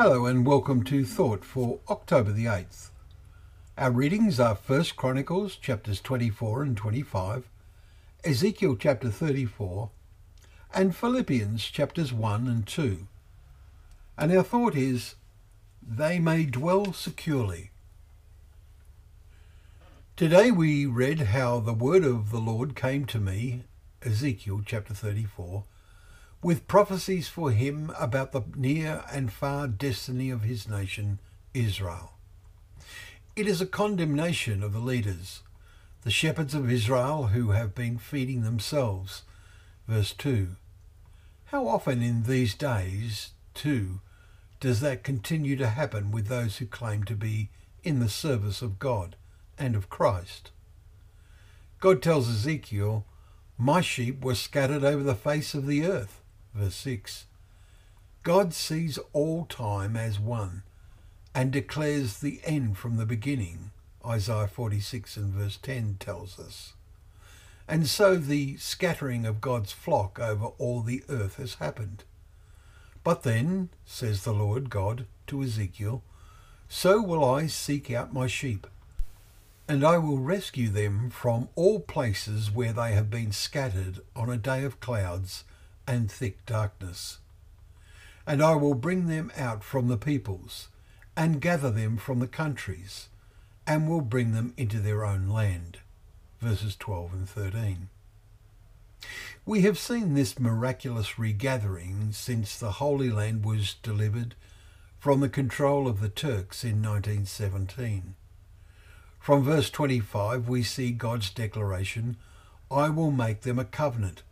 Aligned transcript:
Hello 0.00 0.26
and 0.26 0.46
welcome 0.46 0.84
to 0.84 1.04
Thought 1.04 1.44
for 1.44 1.80
October 1.90 2.30
the 2.30 2.44
8th. 2.44 2.90
Our 3.76 3.90
readings 3.90 4.38
are 4.38 4.54
1 4.54 4.84
Chronicles 4.94 5.56
chapters 5.56 6.00
24 6.00 6.62
and 6.62 6.76
25, 6.76 7.48
Ezekiel 8.22 8.76
chapter 8.76 9.10
34, 9.10 9.90
and 10.72 10.94
Philippians 10.94 11.64
chapters 11.64 12.12
1 12.12 12.46
and 12.46 12.64
2. 12.64 13.08
And 14.16 14.30
our 14.30 14.44
thought 14.44 14.76
is, 14.76 15.16
they 15.82 16.20
may 16.20 16.44
dwell 16.44 16.92
securely. 16.92 17.72
Today 20.14 20.52
we 20.52 20.86
read 20.86 21.22
how 21.22 21.58
the 21.58 21.74
word 21.74 22.04
of 22.04 22.30
the 22.30 22.38
Lord 22.38 22.76
came 22.76 23.04
to 23.06 23.18
me, 23.18 23.64
Ezekiel 24.02 24.62
chapter 24.64 24.94
34, 24.94 25.64
with 26.42 26.68
prophecies 26.68 27.28
for 27.28 27.50
him 27.50 27.92
about 27.98 28.32
the 28.32 28.42
near 28.54 29.04
and 29.12 29.32
far 29.32 29.66
destiny 29.66 30.30
of 30.30 30.42
his 30.42 30.68
nation, 30.68 31.18
Israel. 31.52 32.12
It 33.34 33.48
is 33.48 33.60
a 33.60 33.66
condemnation 33.66 34.62
of 34.62 34.72
the 34.72 34.78
leaders, 34.78 35.42
the 36.02 36.10
shepherds 36.10 36.54
of 36.54 36.70
Israel 36.70 37.28
who 37.28 37.50
have 37.50 37.74
been 37.74 37.98
feeding 37.98 38.42
themselves. 38.42 39.22
Verse 39.88 40.12
2. 40.12 40.50
How 41.46 41.66
often 41.66 42.02
in 42.02 42.24
these 42.24 42.54
days, 42.54 43.30
too, 43.54 44.00
does 44.60 44.80
that 44.80 45.02
continue 45.02 45.56
to 45.56 45.68
happen 45.68 46.10
with 46.12 46.26
those 46.26 46.58
who 46.58 46.66
claim 46.66 47.04
to 47.04 47.16
be 47.16 47.48
in 47.82 47.98
the 47.98 48.08
service 48.08 48.62
of 48.62 48.78
God 48.78 49.16
and 49.58 49.74
of 49.74 49.88
Christ? 49.88 50.52
God 51.80 52.00
tells 52.02 52.28
Ezekiel, 52.28 53.06
My 53.56 53.80
sheep 53.80 54.24
were 54.24 54.34
scattered 54.34 54.84
over 54.84 55.02
the 55.02 55.14
face 55.14 55.54
of 55.54 55.66
the 55.66 55.84
earth 55.84 56.22
verse 56.54 56.76
6. 56.76 57.26
God 58.22 58.52
sees 58.52 58.98
all 59.12 59.44
time 59.46 59.96
as 59.96 60.18
one 60.18 60.62
and 61.34 61.50
declares 61.50 62.18
the 62.18 62.40
end 62.44 62.76
from 62.76 62.96
the 62.96 63.06
beginning, 63.06 63.70
Isaiah 64.04 64.48
46 64.48 65.16
and 65.16 65.32
verse 65.32 65.56
10 65.56 65.96
tells 66.00 66.38
us. 66.38 66.74
And 67.68 67.86
so 67.86 68.16
the 68.16 68.56
scattering 68.56 69.26
of 69.26 69.40
God's 69.40 69.72
flock 69.72 70.18
over 70.18 70.46
all 70.58 70.80
the 70.80 71.04
earth 71.08 71.36
has 71.36 71.54
happened. 71.54 72.04
But 73.04 73.22
then, 73.22 73.68
says 73.84 74.24
the 74.24 74.32
Lord 74.32 74.70
God 74.70 75.06
to 75.28 75.42
Ezekiel, 75.42 76.02
so 76.68 77.00
will 77.00 77.24
I 77.24 77.46
seek 77.46 77.90
out 77.90 78.12
my 78.12 78.26
sheep, 78.26 78.66
and 79.66 79.84
I 79.84 79.96
will 79.98 80.18
rescue 80.18 80.68
them 80.68 81.08
from 81.10 81.48
all 81.54 81.80
places 81.80 82.50
where 82.50 82.72
they 82.72 82.92
have 82.92 83.10
been 83.10 83.32
scattered 83.32 84.00
on 84.16 84.28
a 84.28 84.36
day 84.36 84.64
of 84.64 84.80
clouds 84.80 85.44
and 85.88 86.12
thick 86.12 86.44
darkness. 86.44 87.18
And 88.26 88.42
I 88.42 88.54
will 88.54 88.74
bring 88.74 89.08
them 89.08 89.32
out 89.36 89.64
from 89.64 89.88
the 89.88 89.96
peoples, 89.96 90.68
and 91.16 91.40
gather 91.40 91.70
them 91.70 91.96
from 91.96 92.20
the 92.20 92.28
countries, 92.28 93.08
and 93.66 93.88
will 93.88 94.02
bring 94.02 94.32
them 94.32 94.52
into 94.58 94.80
their 94.80 95.04
own 95.04 95.28
land. 95.28 95.78
Verses 96.40 96.76
12 96.76 97.12
and 97.14 97.28
13. 97.28 97.88
We 99.46 99.62
have 99.62 99.78
seen 99.78 100.12
this 100.12 100.38
miraculous 100.38 101.18
regathering 101.18 102.12
since 102.12 102.58
the 102.58 102.72
Holy 102.72 103.10
Land 103.10 103.44
was 103.44 103.74
delivered 103.82 104.34
from 104.98 105.20
the 105.20 105.28
control 105.28 105.88
of 105.88 106.00
the 106.00 106.10
Turks 106.10 106.64
in 106.64 106.82
1917. 106.82 108.14
From 109.18 109.42
verse 109.42 109.70
25 109.70 110.48
we 110.48 110.62
see 110.62 110.90
God's 110.90 111.30
declaration, 111.30 112.18
I 112.70 112.90
will 112.90 113.10
make 113.10 113.40
them 113.40 113.58
a 113.58 113.64
covenant 113.64 114.22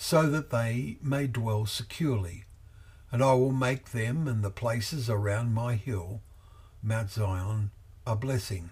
so 0.00 0.30
that 0.30 0.50
they 0.50 0.96
may 1.02 1.26
dwell 1.26 1.66
securely. 1.66 2.44
And 3.10 3.22
I 3.22 3.34
will 3.34 3.52
make 3.52 3.90
them 3.90 4.28
and 4.28 4.44
the 4.44 4.50
places 4.50 5.10
around 5.10 5.52
my 5.52 5.74
hill, 5.74 6.22
Mount 6.82 7.10
Zion, 7.10 7.72
a 8.06 8.14
blessing, 8.14 8.70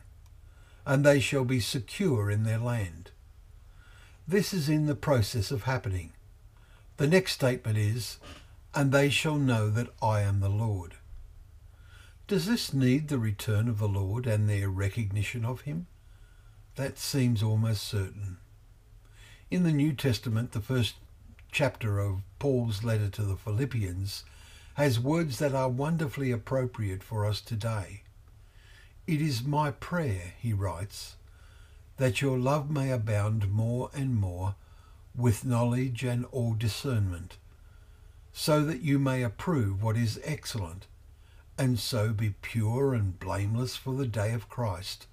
and 0.86 1.04
they 1.04 1.18
shall 1.18 1.44
be 1.44 1.58
secure 1.58 2.30
in 2.30 2.44
their 2.44 2.58
land. 2.60 3.10
This 4.28 4.54
is 4.54 4.68
in 4.68 4.86
the 4.86 4.94
process 4.94 5.50
of 5.50 5.64
happening. 5.64 6.12
The 6.96 7.08
next 7.08 7.32
statement 7.32 7.76
is, 7.76 8.18
and 8.72 8.92
they 8.92 9.10
shall 9.10 9.36
know 9.36 9.68
that 9.70 9.88
I 10.00 10.20
am 10.20 10.40
the 10.40 10.48
Lord. 10.48 10.94
Does 12.28 12.46
this 12.46 12.72
need 12.72 13.08
the 13.08 13.18
return 13.18 13.68
of 13.68 13.78
the 13.78 13.88
Lord 13.88 14.26
and 14.26 14.48
their 14.48 14.68
recognition 14.68 15.44
of 15.44 15.62
him? 15.62 15.86
That 16.76 16.98
seems 16.98 17.42
almost 17.42 17.82
certain. 17.82 18.36
In 19.50 19.62
the 19.62 19.72
New 19.72 19.92
Testament, 19.92 20.52
the 20.52 20.60
first 20.60 20.94
chapter 21.56 21.98
of 21.98 22.20
Paul's 22.38 22.84
letter 22.84 23.08
to 23.08 23.22
the 23.22 23.34
Philippians 23.34 24.24
has 24.74 25.00
words 25.00 25.38
that 25.38 25.54
are 25.54 25.70
wonderfully 25.70 26.30
appropriate 26.30 27.02
for 27.02 27.24
us 27.24 27.40
today. 27.40 28.02
It 29.06 29.22
is 29.22 29.42
my 29.42 29.70
prayer, 29.70 30.34
he 30.38 30.52
writes, 30.52 31.16
that 31.96 32.20
your 32.20 32.38
love 32.38 32.68
may 32.68 32.90
abound 32.90 33.50
more 33.50 33.88
and 33.94 34.14
more 34.14 34.54
with 35.16 35.46
knowledge 35.46 36.04
and 36.04 36.26
all 36.26 36.52
discernment, 36.52 37.38
so 38.34 38.62
that 38.62 38.82
you 38.82 38.98
may 38.98 39.22
approve 39.22 39.82
what 39.82 39.96
is 39.96 40.20
excellent, 40.24 40.86
and 41.56 41.78
so 41.78 42.12
be 42.12 42.34
pure 42.42 42.92
and 42.92 43.18
blameless 43.18 43.76
for 43.76 43.94
the 43.94 44.06
day 44.06 44.34
of 44.34 44.50
Christ, 44.50 45.06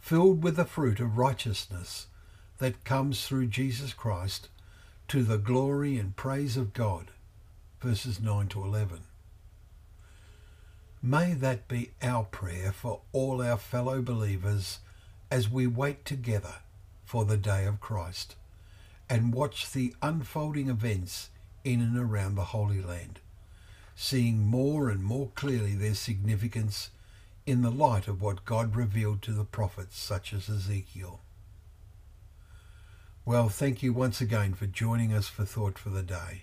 filled 0.00 0.42
with 0.42 0.56
the 0.56 0.64
fruit 0.64 0.98
of 0.98 1.18
righteousness 1.18 2.08
that 2.58 2.82
comes 2.82 3.28
through 3.28 3.46
Jesus 3.46 3.92
Christ 3.92 4.48
to 5.12 5.22
the 5.22 5.36
glory 5.36 5.98
and 5.98 6.16
praise 6.16 6.56
of 6.56 6.72
God. 6.72 7.10
Verses 7.82 8.18
9 8.18 8.48
to 8.48 8.64
11. 8.64 9.00
May 11.02 11.34
that 11.34 11.68
be 11.68 11.90
our 12.00 12.24
prayer 12.24 12.72
for 12.72 13.02
all 13.12 13.42
our 13.42 13.58
fellow 13.58 14.00
believers 14.00 14.78
as 15.30 15.50
we 15.50 15.66
wait 15.66 16.06
together 16.06 16.54
for 17.04 17.26
the 17.26 17.36
day 17.36 17.66
of 17.66 17.78
Christ 17.78 18.36
and 19.06 19.34
watch 19.34 19.70
the 19.70 19.94
unfolding 20.00 20.70
events 20.70 21.28
in 21.62 21.82
and 21.82 21.98
around 21.98 22.36
the 22.36 22.44
Holy 22.56 22.80
Land, 22.80 23.20
seeing 23.94 24.38
more 24.38 24.88
and 24.88 25.04
more 25.04 25.28
clearly 25.34 25.74
their 25.74 25.94
significance 25.94 26.88
in 27.44 27.60
the 27.60 27.70
light 27.70 28.08
of 28.08 28.22
what 28.22 28.46
God 28.46 28.74
revealed 28.74 29.20
to 29.20 29.32
the 29.32 29.44
prophets 29.44 29.98
such 29.98 30.32
as 30.32 30.48
Ezekiel. 30.48 31.20
Well, 33.24 33.48
thank 33.48 33.84
you 33.84 33.92
once 33.92 34.20
again 34.20 34.54
for 34.54 34.66
joining 34.66 35.12
us 35.12 35.28
for 35.28 35.44
Thought 35.44 35.78
for 35.78 35.90
the 35.90 36.02
Day, 36.02 36.42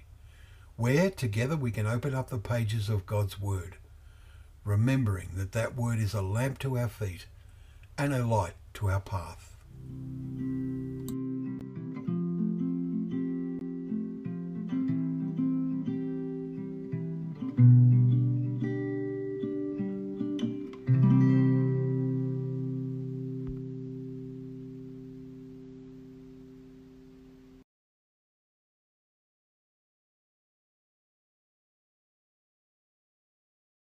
where 0.77 1.09
together 1.09 1.57
we 1.57 1.71
can 1.71 1.85
open 1.85 2.15
up 2.15 2.29
the 2.29 2.37
pages 2.37 2.87
of 2.87 3.05
God's 3.05 3.37
Word, 3.37 3.75
remembering 4.63 5.31
that 5.33 5.51
that 5.51 5.75
Word 5.75 5.99
is 5.99 6.13
a 6.13 6.21
lamp 6.21 6.57
to 6.59 6.77
our 6.77 6.87
feet 6.87 7.25
and 7.97 8.13
a 8.13 8.25
light 8.25 8.53
to 8.75 8.89
our 8.89 9.01
path. 9.01 9.57